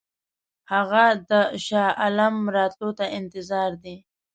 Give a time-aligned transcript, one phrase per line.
[0.73, 1.31] هغه د
[1.65, 3.95] شاه عالم راتلو ته انتظار دی.